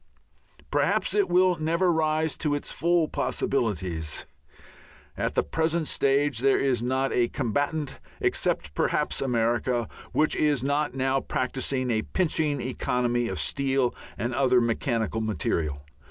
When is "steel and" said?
13.39-14.33